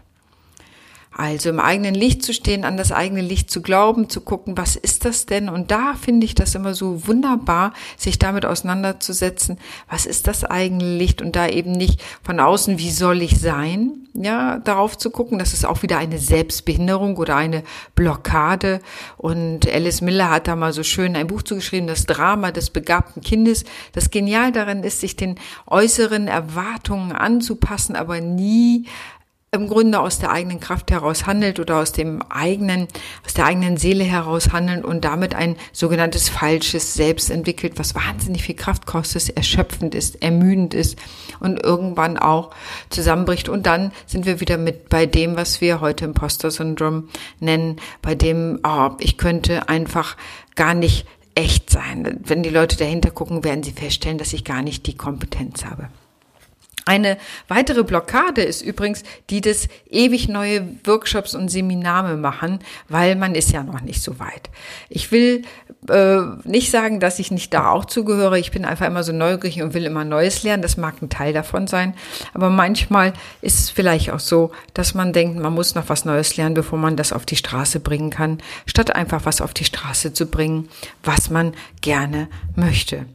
Also 1.19 1.49
im 1.49 1.59
eigenen 1.59 1.95
Licht 1.95 2.23
zu 2.23 2.33
stehen, 2.33 2.63
an 2.63 2.77
das 2.77 2.93
eigene 2.93 3.19
Licht 3.19 3.51
zu 3.51 3.61
glauben, 3.61 4.07
zu 4.07 4.21
gucken, 4.21 4.57
was 4.57 4.77
ist 4.77 5.03
das 5.03 5.25
denn? 5.25 5.49
Und 5.49 5.69
da 5.69 5.95
finde 5.95 6.23
ich 6.23 6.33
das 6.33 6.55
immer 6.55 6.73
so 6.73 7.05
wunderbar, 7.07 7.73
sich 7.97 8.19
damit 8.19 8.45
auseinanderzusetzen, 8.45 9.57
was 9.89 10.05
ist 10.05 10.27
das 10.27 10.45
eigene 10.45 10.95
Licht? 10.95 11.21
Und 11.21 11.35
da 11.35 11.49
eben 11.49 11.73
nicht 11.73 12.01
von 12.23 12.39
außen, 12.39 12.79
wie 12.79 12.89
soll 12.89 13.21
ich 13.21 13.37
sein? 13.37 14.07
Ja, 14.13 14.59
darauf 14.59 14.97
zu 14.97 15.09
gucken, 15.11 15.39
das 15.39 15.51
ist 15.51 15.65
auch 15.65 15.83
wieder 15.83 15.97
eine 15.97 16.19
Selbstbehinderung 16.19 17.17
oder 17.17 17.35
eine 17.35 17.63
Blockade. 17.95 18.79
Und 19.17 19.69
Alice 19.69 19.99
Miller 19.99 20.29
hat 20.29 20.47
da 20.47 20.55
mal 20.55 20.71
so 20.71 20.83
schön 20.83 21.17
ein 21.17 21.27
Buch 21.27 21.41
zugeschrieben, 21.41 21.87
das 21.87 22.05
Drama 22.05 22.51
des 22.51 22.69
begabten 22.69 23.21
Kindes. 23.21 23.65
Das 23.91 24.09
Genial 24.09 24.53
daran 24.53 24.85
ist, 24.85 25.01
sich 25.01 25.17
den 25.17 25.35
äußeren 25.67 26.29
Erwartungen 26.29 27.11
anzupassen, 27.11 27.97
aber 27.97 28.21
nie 28.21 28.85
im 29.51 29.67
Grunde 29.67 29.99
aus 29.99 30.19
der 30.19 30.31
eigenen 30.31 30.59
Kraft 30.59 30.91
heraus 30.91 31.25
handelt 31.25 31.59
oder 31.59 31.77
aus 31.77 31.91
dem 31.91 32.21
eigenen, 32.29 32.87
aus 33.25 33.33
der 33.33 33.45
eigenen 33.45 33.77
Seele 33.77 34.03
heraus 34.03 34.51
handelt 34.51 34.85
und 34.85 35.03
damit 35.03 35.33
ein 35.33 35.55
sogenanntes 35.71 36.29
falsches 36.29 36.93
Selbst 36.93 37.31
entwickelt, 37.31 37.73
was 37.77 37.95
wahnsinnig 37.95 38.43
viel 38.43 38.55
Kraft 38.55 38.85
kostet, 38.85 39.35
erschöpfend 39.35 39.95
ist, 39.95 40.21
ermüdend 40.21 40.73
ist 40.73 40.99
und 41.39 41.63
irgendwann 41.63 42.17
auch 42.17 42.51
zusammenbricht. 42.89 43.49
Und 43.49 43.65
dann 43.65 43.91
sind 44.05 44.25
wir 44.25 44.39
wieder 44.39 44.57
mit 44.57 44.89
bei 44.89 45.07
dem, 45.07 45.35
was 45.35 45.61
wir 45.61 45.81
heute 45.81 46.05
Imposter-Syndrom 46.05 47.09
nennen, 47.39 47.77
bei 48.03 48.13
dem, 48.13 48.59
oh, 48.63 48.91
ich 48.99 49.17
könnte 49.17 49.67
einfach 49.67 50.15
gar 50.55 50.75
nicht 50.75 51.07
echt 51.33 51.71
sein. 51.71 52.19
Wenn 52.23 52.43
die 52.43 52.49
Leute 52.49 52.77
dahinter 52.77 53.09
gucken, 53.09 53.43
werden 53.43 53.63
sie 53.63 53.71
feststellen, 53.71 54.17
dass 54.17 54.33
ich 54.33 54.43
gar 54.43 54.61
nicht 54.61 54.85
die 54.85 54.97
Kompetenz 54.97 55.65
habe. 55.65 55.89
Eine 56.89 57.19
weitere 57.47 57.83
Blockade 57.83 58.41
ist 58.41 58.63
übrigens 58.63 59.03
die 59.29 59.41
des 59.41 59.67
ewig 59.91 60.27
neue 60.27 60.67
Workshops 60.85 61.35
und 61.35 61.49
Seminare 61.49 62.17
machen, 62.17 62.57
weil 62.87 63.15
man 63.15 63.35
ist 63.35 63.51
ja 63.51 63.61
noch 63.61 63.81
nicht 63.81 64.01
so 64.01 64.17
weit. 64.17 64.49
Ich 64.89 65.11
will 65.11 65.43
äh, 65.87 66.21
nicht 66.45 66.71
sagen, 66.71 66.99
dass 66.99 67.19
ich 67.19 67.29
nicht 67.29 67.53
da 67.53 67.69
auch 67.69 67.85
zugehöre. 67.85 68.39
Ich 68.39 68.49
bin 68.49 68.65
einfach 68.65 68.87
immer 68.87 69.03
so 69.03 69.13
neugierig 69.13 69.61
und 69.61 69.75
will 69.75 69.85
immer 69.85 70.03
Neues 70.03 70.41
lernen. 70.41 70.63
Das 70.63 70.77
mag 70.77 70.99
ein 70.99 71.11
Teil 71.11 71.31
davon 71.31 71.67
sein. 71.67 71.93
Aber 72.33 72.49
manchmal 72.49 73.13
ist 73.43 73.59
es 73.59 73.69
vielleicht 73.69 74.09
auch 74.09 74.19
so, 74.19 74.49
dass 74.73 74.95
man 74.95 75.13
denkt, 75.13 75.37
man 75.39 75.53
muss 75.53 75.75
noch 75.75 75.89
was 75.89 76.05
Neues 76.05 76.37
lernen, 76.37 76.55
bevor 76.55 76.79
man 76.79 76.95
das 76.95 77.13
auf 77.13 77.23
die 77.23 77.35
Straße 77.35 77.81
bringen 77.81 78.09
kann, 78.09 78.39
statt 78.65 78.95
einfach 78.95 79.25
was 79.25 79.41
auf 79.41 79.53
die 79.53 79.65
Straße 79.65 80.13
zu 80.13 80.25
bringen, 80.25 80.69
was 81.03 81.29
man 81.29 81.53
gerne 81.81 82.29
möchte. 82.55 83.05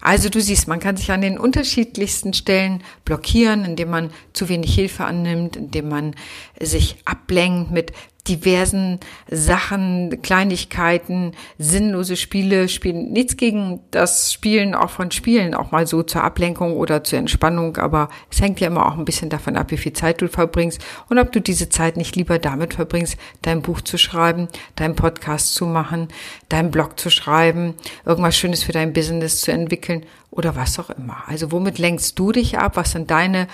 Also 0.00 0.28
du 0.28 0.40
siehst, 0.40 0.68
man 0.68 0.80
kann 0.80 0.96
sich 0.96 1.10
an 1.10 1.20
den 1.20 1.38
unterschiedlichsten 1.38 2.32
Stellen 2.32 2.82
blockieren, 3.04 3.64
indem 3.64 3.90
man 3.90 4.10
zu 4.32 4.48
wenig 4.48 4.74
Hilfe 4.74 5.04
annimmt, 5.04 5.56
indem 5.56 5.88
man 5.88 6.14
sich 6.60 6.96
ablenkt 7.04 7.70
mit 7.70 7.92
diversen 8.28 9.00
Sachen, 9.30 10.20
Kleinigkeiten, 10.22 11.32
sinnlose 11.58 12.16
Spiele 12.16 12.68
spielen. 12.68 13.12
Nichts 13.12 13.36
gegen 13.36 13.80
das 13.90 14.32
Spielen 14.32 14.74
auch 14.74 14.90
von 14.90 15.10
Spielen, 15.10 15.54
auch 15.54 15.70
mal 15.70 15.86
so 15.86 16.02
zur 16.02 16.24
Ablenkung 16.24 16.76
oder 16.76 17.04
zur 17.04 17.18
Entspannung, 17.18 17.76
aber 17.78 18.08
es 18.30 18.40
hängt 18.40 18.60
ja 18.60 18.68
immer 18.68 18.86
auch 18.86 18.98
ein 18.98 19.04
bisschen 19.04 19.30
davon 19.30 19.56
ab, 19.56 19.70
wie 19.70 19.76
viel 19.76 19.92
Zeit 19.92 20.20
du 20.20 20.28
verbringst 20.28 20.80
und 21.08 21.18
ob 21.18 21.32
du 21.32 21.40
diese 21.40 21.68
Zeit 21.68 21.96
nicht 21.96 22.16
lieber 22.16 22.38
damit 22.38 22.74
verbringst, 22.74 23.16
dein 23.42 23.62
Buch 23.62 23.80
zu 23.80 23.98
schreiben, 23.98 24.48
deinen 24.76 24.94
Podcast 24.94 25.54
zu 25.54 25.66
machen, 25.66 26.08
deinen 26.48 26.70
Blog 26.70 26.98
zu 27.00 27.10
schreiben, 27.10 27.74
irgendwas 28.04 28.36
Schönes 28.36 28.62
für 28.62 28.72
dein 28.72 28.92
Business 28.92 29.40
zu 29.40 29.52
entwickeln 29.52 30.04
oder 30.30 30.56
was 30.56 30.78
auch 30.78 30.90
immer. 30.90 31.24
Also 31.26 31.52
womit 31.52 31.78
lenkst 31.78 32.18
du 32.18 32.32
dich 32.32 32.58
ab? 32.58 32.76
Was 32.76 32.92
sind 32.92 33.10
deine 33.10 33.48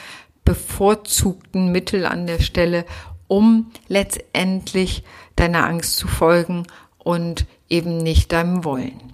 bevorzugten 0.45 1.73
Mittel 1.73 2.05
an 2.05 2.27
der 2.27 2.41
Stelle, 2.41 2.85
um 3.29 3.71
letztendlich 3.89 5.05
deiner 5.37 5.67
Angst 5.67 5.97
zu 5.97 6.09
folgen 6.09 6.65
und 6.99 7.47
eben 7.69 7.99
nicht 7.99 8.33
deinem 8.33 8.65
Wollen. 8.65 9.13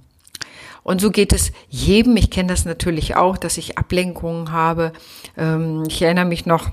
Und 0.82 1.00
so 1.00 1.10
geht 1.10 1.32
es 1.32 1.52
jedem. 1.68 2.16
Ich 2.16 2.30
kenne 2.30 2.48
das 2.48 2.64
natürlich 2.64 3.16
auch, 3.16 3.36
dass 3.36 3.58
ich 3.58 3.78
Ablenkungen 3.78 4.52
habe. 4.52 4.92
Ähm, 5.36 5.84
ich 5.86 6.00
erinnere 6.02 6.24
mich 6.24 6.46
noch, 6.46 6.70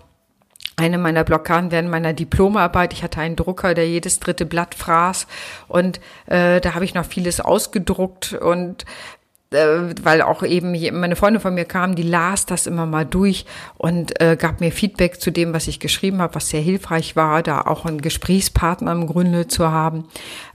eine 0.79 0.99
meiner 0.99 1.23
Blockaden 1.23 1.71
während 1.71 1.89
meiner 1.89 2.13
Diplomarbeit. 2.13 2.93
Ich 2.93 3.01
hatte 3.03 3.19
einen 3.19 3.35
Drucker, 3.35 3.73
der 3.73 3.89
jedes 3.89 4.19
dritte 4.19 4.45
Blatt 4.45 4.75
fraß 4.75 5.25
und 5.67 5.99
äh, 6.27 6.61
da 6.61 6.75
habe 6.75 6.85
ich 6.85 6.93
noch 6.93 7.05
vieles 7.05 7.39
ausgedruckt 7.41 8.33
und 8.33 8.85
weil 9.49 10.21
auch 10.21 10.43
eben 10.43 10.75
meine 10.99 11.15
Freunde 11.15 11.39
von 11.39 11.53
mir 11.53 11.63
kamen, 11.63 11.95
die 11.95 12.03
las 12.03 12.45
das 12.45 12.67
immer 12.67 12.85
mal 12.85 13.05
durch 13.05 13.45
und 13.77 14.19
äh, 14.21 14.35
gab 14.35 14.59
mir 14.59 14.71
Feedback 14.71 15.21
zu 15.21 15.31
dem, 15.31 15.53
was 15.53 15.67
ich 15.67 15.79
geschrieben 15.79 16.21
habe, 16.21 16.35
was 16.35 16.49
sehr 16.49 16.61
hilfreich 16.61 17.15
war, 17.15 17.43
da 17.43 17.61
auch 17.61 17.85
einen 17.85 18.01
Gesprächspartner 18.01 18.91
im 18.91 19.07
Grunde 19.07 19.47
zu 19.47 19.71
haben 19.71 20.05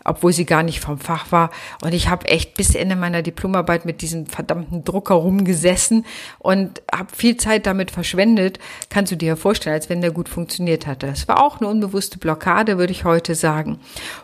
obwohl 0.05 0.33
sie 0.33 0.45
gar 0.45 0.63
nicht 0.63 0.81
vom 0.81 0.99
Fach 0.99 1.33
war. 1.33 1.51
Und 1.83 1.95
ich 1.95 2.09
habe 2.09 2.27
echt 2.29 2.55
bis 2.55 2.75
Ende 2.75 2.97
meiner 2.97 3.23
Diplomarbeit 3.23 3.85
mit 3.85 4.03
diesem 4.03 4.27
verdammten 4.27 4.85
Drucker 4.85 5.15
rumgesessen 5.15 6.05
und 6.39 6.83
habe 6.93 7.15
viel 7.15 7.37
Zeit 7.37 7.67
damit 7.67 7.91
verschwendet. 7.91 8.59
Kannst 8.91 9.13
du 9.13 9.17
dir 9.17 9.29
ja 9.29 9.37
vorstellen, 9.37 9.75
als 9.75 9.89
wenn 9.89 10.01
der 10.01 10.11
gut 10.11 10.29
funktioniert 10.29 10.87
hatte. 10.87 11.07
Es 11.09 11.29
war 11.29 11.43
auch 11.43 11.61
eine 11.61 11.69
unbewusste 11.69 12.19
Blockade, 12.19 12.79
würde 12.79 12.93
ich 12.93 13.05
heute 13.05 13.35
sagen. 13.35 13.79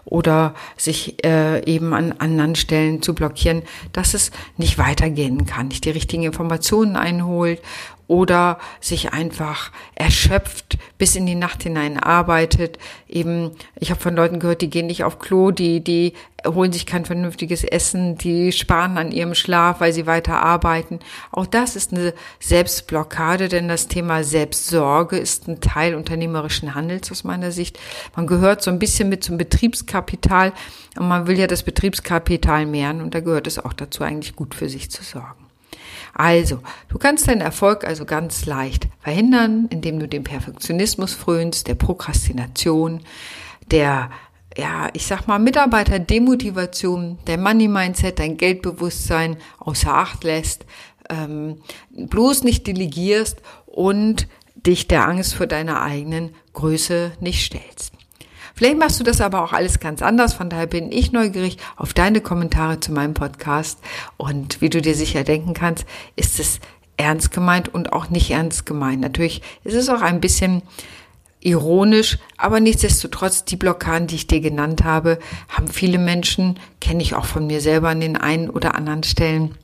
Oder 0.05 0.55
sich 0.77 1.25
äh, 1.25 1.65
eben 1.65 1.95
an 1.95 2.13
anderen 2.19 2.55
Stellen 2.55 3.03
zu 3.03 3.15
blockieren, 3.15 3.63
dass 3.93 4.15
es 4.15 4.31
nicht 4.57 4.79
weitergehen 4.79 5.47
kann, 5.47 5.69
nicht 5.69 5.85
die 5.85 5.91
richtigen 5.91 6.25
Informationen 6.25 6.97
einholt 6.97 7.61
oder 8.09 8.59
sich 8.81 9.12
einfach 9.12 9.71
erschöpft 9.95 10.79
bis 10.97 11.15
in 11.15 11.27
die 11.27 11.35
Nacht 11.35 11.62
hinein 11.62 11.99
arbeitet. 11.99 12.79
Eben, 13.07 13.53
ich 13.77 13.91
habe 13.91 14.00
von 14.00 14.17
Leuten 14.17 14.41
gehört, 14.41 14.62
die 14.62 14.71
gehen 14.71 14.87
nicht 14.87 15.05
auf 15.05 15.19
Klo, 15.19 15.53
die, 15.53 15.85
die 15.85 16.15
holen 16.47 16.73
sich 16.73 16.87
kein 16.87 17.05
vernünftiges 17.05 17.65
Essen, 17.65 18.17
die 18.17 18.53
sparen 18.53 18.97
an 18.97 19.12
ihrem 19.12 19.35
Schlaf, 19.35 19.81
weil 19.81 19.93
sie 19.93 20.07
weiter 20.07 20.43
arbeiten. 20.43 21.00
Auch 21.31 21.47
das 21.47 21.77
ist 21.77 21.93
eine 21.93 22.15
Selbstblockade, 22.41 23.49
denn 23.49 23.69
das 23.69 23.88
Thema 23.88 24.25
Selbstsorge 24.25 25.19
ist 25.19 25.47
ein 25.47 25.61
Teil 25.61 25.95
unternehmerischen 25.95 26.75
Handels 26.75 27.11
aus 27.12 27.25
meiner 27.25 27.53
Sicht. 27.53 27.79
Man 28.17 28.27
gehört 28.27 28.62
so 28.62 28.71
ein 28.71 28.79
bisschen 28.79 29.09
mit 29.09 29.23
zum 29.23 29.37
Betriebskapital 29.37 30.53
und 30.97 31.09
man 31.09 31.27
will 31.27 31.38
ja 31.38 31.47
das 31.47 31.62
Betriebskapital 31.62 32.67
mehren 32.67 33.03
und 33.03 33.15
da 33.15 33.21
gehört 33.21 33.47
es 33.47 33.59
auch 33.59 33.75
dazu, 33.75 34.03
eigentlich 34.03 34.35
gut 34.35 34.55
für 34.55 34.69
sich 34.69 34.91
zu 34.91 35.03
sorgen. 35.03 35.48
Also, 36.15 36.61
du 36.88 36.99
kannst 36.99 37.29
deinen 37.29 37.41
Erfolg 37.41 37.85
also 37.85 38.05
ganz 38.05 38.47
leicht 38.47 38.88
verhindern, 39.00 39.67
indem 39.71 39.99
du 39.99 40.09
dem 40.09 40.25
Perfektionismus 40.25 41.15
frönst, 41.15 41.69
der 41.69 41.75
Prokrastination, 41.75 43.00
der 43.71 44.11
ja, 44.57 44.88
ich 44.93 45.07
sag 45.07 45.29
mal, 45.29 45.38
Mitarbeiterdemotivation, 45.38 47.19
der 47.29 47.38
Money-Mindset, 47.38 48.19
dein 48.19 48.37
Geldbewusstsein 48.37 49.37
außer 49.59 49.95
Acht 49.95 50.25
lässt, 50.25 50.67
ähm, 51.09 51.61
bloß 51.91 52.43
nicht 52.43 52.67
delegierst 52.67 53.41
und 53.67 54.27
dich 54.55 54.88
der 54.88 55.07
Angst 55.07 55.35
vor 55.35 55.47
deiner 55.47 55.83
eigenen 55.83 56.35
Größe 56.55 57.12
nicht 57.21 57.45
stellst. 57.45 57.93
Vielleicht 58.59 58.77
machst 58.77 58.99
du 58.99 59.05
das 59.05 59.21
aber 59.21 59.45
auch 59.45 59.53
alles 59.53 59.79
ganz 59.79 60.03
anders. 60.03 60.35
Von 60.35 60.50
daher 60.50 60.67
bin 60.67 60.91
ich 60.91 61.12
neugierig 61.12 61.59
auf 61.77 61.95
deine 61.95 62.21
Kommentare 62.21 62.81
zu 62.81 62.91
meinem 62.91 63.15
Podcast. 63.15 63.79
Und 64.17 64.61
wie 64.61 64.69
du 64.69 64.83
dir 64.83 64.97
sicher 64.97 65.23
denken 65.23 65.55
kannst, 65.55 65.87
ist 66.17 66.41
es 66.41 66.59
ernst 66.97 67.31
gemeint 67.31 67.73
und 67.73 67.93
auch 67.93 68.11
nicht 68.11 68.33
ernst 68.33 68.67
gemeint. 68.67 69.00
Natürlich 69.00 69.43
ist 69.62 69.75
es 69.75 69.88
auch 69.88 70.00
ein 70.00 70.21
bisschen 70.21 70.62
ironisch, 71.38 72.19
aber 72.37 72.59
nichtsdestotrotz 72.59 73.45
die 73.45 73.55
Blockaden, 73.55 74.09
die 74.09 74.17
ich 74.17 74.27
dir 74.27 74.41
genannt 74.41 74.83
habe, 74.83 75.21
haben 75.49 75.69
viele 75.69 75.99
Menschen, 75.99 76.59
kenne 76.81 77.05
ich 77.05 77.15
auch 77.15 77.27
von 77.27 77.47
mir 77.47 77.61
selber 77.61 77.91
an 77.91 78.00
den 78.00 78.17
einen 78.17 78.50
oder 78.50 78.75
anderen 78.75 79.05
Stellen, 79.05 79.55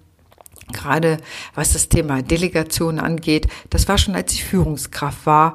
gerade 0.73 1.17
was 1.57 1.73
das 1.73 1.89
Thema 1.89 2.23
Delegation 2.23 3.01
angeht. 3.01 3.49
Das 3.71 3.89
war 3.89 3.99
schon, 3.99 4.15
als 4.15 4.33
ich 4.35 4.45
Führungskraft 4.45 5.27
war, 5.27 5.55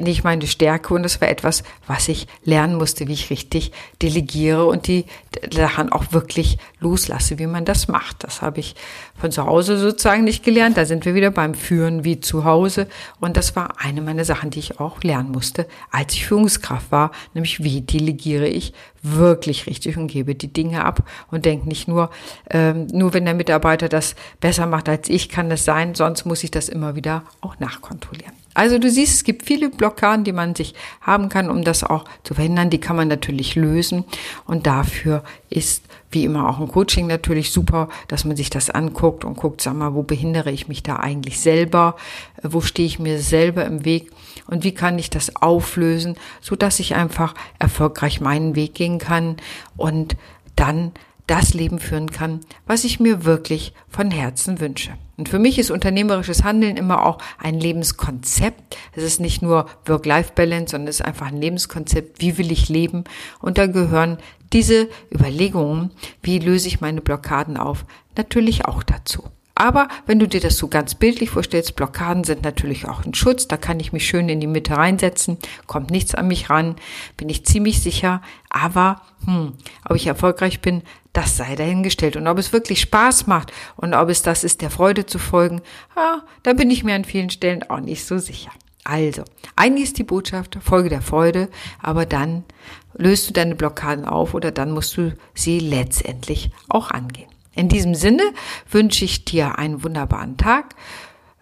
nicht 0.00 0.24
meine 0.24 0.46
Stärke 0.46 0.94
und 0.94 1.04
das 1.04 1.20
war 1.20 1.28
etwas, 1.28 1.62
was 1.86 2.08
ich 2.08 2.26
lernen 2.44 2.76
musste, 2.76 3.06
wie 3.06 3.12
ich 3.12 3.30
richtig 3.30 3.72
delegiere 4.02 4.66
und 4.66 4.88
die 4.88 5.04
Sachen 5.52 5.92
auch 5.92 6.12
wirklich 6.12 6.58
loslasse, 6.80 7.38
wie 7.38 7.46
man 7.46 7.64
das 7.64 7.86
macht. 7.86 8.24
Das 8.24 8.42
habe 8.42 8.60
ich 8.60 8.74
von 9.18 9.30
zu 9.30 9.46
Hause 9.46 9.78
sozusagen 9.78 10.24
nicht 10.24 10.44
gelernt. 10.44 10.76
Da 10.76 10.84
sind 10.84 11.04
wir 11.04 11.14
wieder 11.14 11.30
beim 11.30 11.54
Führen 11.54 12.04
wie 12.04 12.20
zu 12.20 12.44
Hause 12.44 12.88
und 13.20 13.36
das 13.36 13.54
war 13.54 13.74
eine 13.78 14.02
meiner 14.02 14.24
Sachen, 14.24 14.50
die 14.50 14.58
ich 14.58 14.80
auch 14.80 15.02
lernen 15.02 15.30
musste, 15.30 15.66
als 15.90 16.14
ich 16.14 16.26
Führungskraft 16.26 16.90
war, 16.90 17.12
nämlich 17.34 17.62
wie 17.62 17.80
delegiere 17.80 18.48
ich 18.48 18.72
wirklich 19.02 19.66
richtig 19.66 19.96
und 19.96 20.08
gebe 20.08 20.34
die 20.34 20.52
Dinge 20.52 20.84
ab 20.84 21.08
und 21.30 21.44
denke 21.44 21.68
nicht 21.68 21.86
nur, 21.86 22.10
ähm, 22.50 22.88
nur 22.88 23.14
wenn 23.14 23.24
der 23.24 23.34
Mitarbeiter 23.34 23.88
das 23.88 24.16
besser 24.40 24.66
macht 24.66 24.88
als 24.88 25.08
ich, 25.08 25.28
kann 25.28 25.48
das 25.48 25.64
sein, 25.64 25.94
sonst 25.94 26.24
muss 26.24 26.42
ich 26.42 26.50
das 26.50 26.68
immer 26.68 26.96
wieder 26.96 27.22
auch 27.40 27.58
nachkontrollieren. 27.60 28.45
Also 28.56 28.78
du 28.78 28.90
siehst, 28.90 29.16
es 29.16 29.24
gibt 29.24 29.44
viele 29.44 29.68
Blockaden, 29.68 30.24
die 30.24 30.32
man 30.32 30.54
sich 30.54 30.74
haben 31.02 31.28
kann, 31.28 31.50
um 31.50 31.62
das 31.62 31.84
auch 31.84 32.06
zu 32.22 32.32
verhindern. 32.32 32.70
Die 32.70 32.80
kann 32.80 32.96
man 32.96 33.06
natürlich 33.06 33.54
lösen. 33.54 34.04
Und 34.46 34.66
dafür 34.66 35.22
ist 35.50 35.84
wie 36.10 36.24
immer 36.24 36.48
auch 36.48 36.58
ein 36.58 36.68
Coaching 36.68 37.06
natürlich 37.06 37.50
super, 37.50 37.90
dass 38.08 38.24
man 38.24 38.34
sich 38.34 38.48
das 38.48 38.70
anguckt 38.70 39.26
und 39.26 39.36
guckt, 39.36 39.60
sag 39.60 39.74
mal, 39.74 39.92
wo 39.92 40.02
behindere 40.02 40.50
ich 40.50 40.68
mich 40.68 40.82
da 40.82 40.96
eigentlich 40.96 41.38
selber? 41.38 41.96
Wo 42.42 42.62
stehe 42.62 42.86
ich 42.86 42.98
mir 42.98 43.18
selber 43.18 43.66
im 43.66 43.84
Weg? 43.84 44.10
Und 44.46 44.64
wie 44.64 44.72
kann 44.72 44.98
ich 44.98 45.10
das 45.10 45.36
auflösen, 45.36 46.16
so 46.40 46.56
dass 46.56 46.80
ich 46.80 46.94
einfach 46.94 47.34
erfolgreich 47.58 48.22
meinen 48.22 48.54
Weg 48.54 48.74
gehen 48.74 48.98
kann 48.98 49.36
und 49.76 50.16
dann 50.54 50.92
das 51.26 51.54
Leben 51.54 51.78
führen 51.78 52.10
kann, 52.10 52.40
was 52.66 52.84
ich 52.84 53.00
mir 53.00 53.24
wirklich 53.24 53.72
von 53.88 54.10
Herzen 54.10 54.60
wünsche. 54.60 54.92
Und 55.16 55.28
für 55.28 55.38
mich 55.38 55.58
ist 55.58 55.70
unternehmerisches 55.70 56.44
Handeln 56.44 56.76
immer 56.76 57.06
auch 57.06 57.18
ein 57.38 57.58
Lebenskonzept. 57.58 58.76
Es 58.94 59.02
ist 59.02 59.18
nicht 59.18 59.42
nur 59.42 59.66
Work-Life-Balance, 59.86 60.72
sondern 60.72 60.88
es 60.88 61.00
ist 61.00 61.06
einfach 61.06 61.28
ein 61.28 61.40
Lebenskonzept. 61.40 62.20
Wie 62.20 62.38
will 62.38 62.52
ich 62.52 62.68
leben? 62.68 63.04
Und 63.40 63.58
da 63.58 63.66
gehören 63.66 64.18
diese 64.52 64.88
Überlegungen, 65.12 65.90
wie 66.22 66.38
löse 66.38 66.68
ich 66.68 66.80
meine 66.80 67.00
Blockaden 67.00 67.56
auf, 67.56 67.86
natürlich 68.16 68.66
auch 68.66 68.82
dazu. 68.82 69.24
Aber 69.58 69.88
wenn 70.04 70.18
du 70.18 70.28
dir 70.28 70.40
das 70.40 70.58
so 70.58 70.68
ganz 70.68 70.94
bildlich 70.94 71.30
vorstellst, 71.30 71.76
Blockaden 71.76 72.24
sind 72.24 72.44
natürlich 72.44 72.86
auch 72.86 73.04
ein 73.06 73.14
Schutz, 73.14 73.48
da 73.48 73.56
kann 73.56 73.80
ich 73.80 73.90
mich 73.90 74.06
schön 74.06 74.28
in 74.28 74.38
die 74.38 74.46
Mitte 74.46 74.76
reinsetzen, 74.76 75.38
kommt 75.66 75.90
nichts 75.90 76.14
an 76.14 76.28
mich 76.28 76.50
ran, 76.50 76.76
bin 77.16 77.30
ich 77.30 77.46
ziemlich 77.46 77.80
sicher. 77.80 78.20
Aber 78.50 79.00
hm, 79.24 79.54
ob 79.88 79.96
ich 79.96 80.06
erfolgreich 80.06 80.60
bin, 80.60 80.82
das 81.14 81.38
sei 81.38 81.56
dahingestellt. 81.56 82.16
Und 82.16 82.28
ob 82.28 82.38
es 82.38 82.52
wirklich 82.52 82.82
Spaß 82.82 83.26
macht 83.28 83.50
und 83.76 83.94
ob 83.94 84.10
es 84.10 84.20
das 84.20 84.44
ist, 84.44 84.60
der 84.60 84.68
Freude 84.68 85.06
zu 85.06 85.18
folgen, 85.18 85.62
ja, 85.96 86.22
da 86.42 86.52
bin 86.52 86.70
ich 86.70 86.84
mir 86.84 86.94
an 86.94 87.06
vielen 87.06 87.30
Stellen 87.30 87.62
auch 87.70 87.80
nicht 87.80 88.04
so 88.04 88.18
sicher. 88.18 88.50
Also, 88.84 89.24
eigentlich 89.56 89.84
ist 89.84 89.98
die 89.98 90.04
Botschaft, 90.04 90.58
Folge 90.62 90.90
der 90.90 91.02
Freude, 91.02 91.48
aber 91.82 92.04
dann 92.04 92.44
löst 92.92 93.28
du 93.28 93.32
deine 93.32 93.54
Blockaden 93.54 94.04
auf 94.04 94.34
oder 94.34 94.52
dann 94.52 94.70
musst 94.70 94.98
du 94.98 95.16
sie 95.34 95.60
letztendlich 95.60 96.50
auch 96.68 96.90
angehen. 96.90 97.30
In 97.56 97.68
diesem 97.68 97.94
Sinne 97.94 98.22
wünsche 98.70 99.04
ich 99.04 99.24
dir 99.24 99.58
einen 99.58 99.82
wunderbaren 99.82 100.36
Tag. 100.36 100.76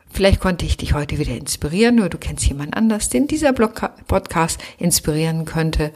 Vielleicht 0.08 0.38
konnte 0.38 0.64
ich 0.64 0.76
dich 0.76 0.94
heute 0.94 1.18
wieder 1.18 1.36
inspirieren 1.36 1.98
oder 1.98 2.08
du 2.08 2.18
kennst 2.18 2.46
jemand 2.46 2.76
anders, 2.76 3.08
den 3.08 3.26
dieser 3.26 3.52
Podcast 3.52 4.62
inspirieren 4.78 5.44
könnte. 5.44 5.90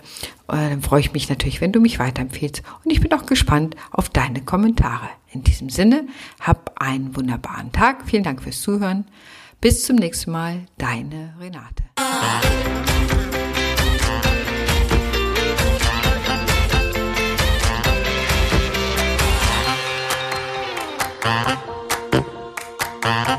Und 0.48 0.58
dann 0.58 0.82
freue 0.82 0.98
ich 1.00 1.12
mich 1.12 1.28
natürlich, 1.28 1.60
wenn 1.60 1.70
du 1.70 1.80
mich 1.80 2.00
weiterempfehlst. 2.00 2.64
Und 2.84 2.90
ich 2.90 3.00
bin 3.00 3.12
auch 3.12 3.26
gespannt 3.26 3.76
auf 3.92 4.08
deine 4.08 4.42
Kommentare. 4.42 5.08
In 5.32 5.44
diesem 5.44 5.70
Sinne, 5.70 6.08
hab 6.40 6.72
einen 6.82 7.14
wunderbaren 7.14 7.70
Tag. 7.70 8.08
Vielen 8.08 8.24
Dank 8.24 8.42
fürs 8.42 8.60
Zuhören. 8.60 9.04
Bis 9.60 9.84
zum 9.84 9.94
nächsten 9.96 10.32
Mal, 10.32 10.66
deine 10.78 11.34
Renate. 11.38 11.84
Thank 21.20 21.58
you. 23.28 23.37